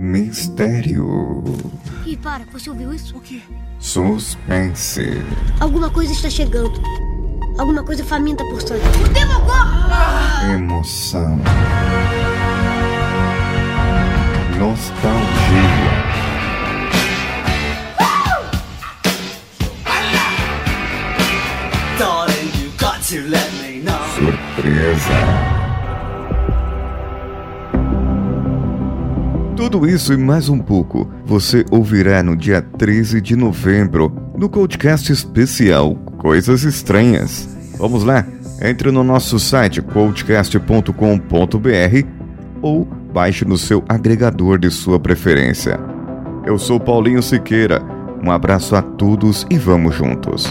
Mistério. 0.00 1.42
Ih, 2.06 2.16
para, 2.16 2.46
você 2.50 2.70
ouviu 2.70 2.94
isso? 2.94 3.14
O 3.18 3.20
quê? 3.20 3.42
Suspense. 3.78 5.02
Alguma 5.60 5.90
coisa 5.90 6.10
está 6.10 6.30
chegando. 6.30 6.80
Alguma 7.58 7.84
coisa 7.84 8.02
faminta 8.02 8.42
por 8.46 8.62
sangue. 8.62 8.80
O 9.04 9.08
Demogorgon! 9.12 10.54
Emoção. 10.54 11.38
Nostalgia. 14.58 16.00
Surpresa. 24.16 25.59
Tudo 29.60 29.86
isso 29.86 30.14
e 30.14 30.16
mais 30.16 30.48
um 30.48 30.58
pouco 30.58 31.06
você 31.22 31.66
ouvirá 31.70 32.22
no 32.22 32.34
dia 32.34 32.62
13 32.62 33.20
de 33.20 33.36
novembro 33.36 34.10
no 34.34 34.48
podcast 34.48 35.12
especial 35.12 35.96
Coisas 36.16 36.62
Estranhas. 36.62 37.46
Vamos 37.76 38.02
lá? 38.02 38.26
Entre 38.62 38.90
no 38.90 39.04
nosso 39.04 39.38
site 39.38 39.82
coachcast.com.br 39.82 42.06
ou 42.62 42.86
baixe 43.12 43.44
no 43.44 43.58
seu 43.58 43.84
agregador 43.86 44.58
de 44.58 44.70
sua 44.70 44.98
preferência. 44.98 45.78
Eu 46.46 46.58
sou 46.58 46.80
Paulinho 46.80 47.22
Siqueira. 47.22 47.82
Um 48.24 48.30
abraço 48.30 48.74
a 48.74 48.80
todos 48.80 49.46
e 49.50 49.58
vamos 49.58 49.94
juntos. 49.94 50.50